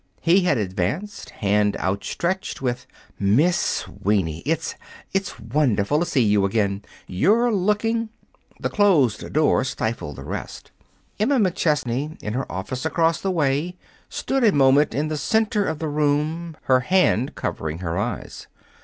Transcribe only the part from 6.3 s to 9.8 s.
again! You're looking" The closed door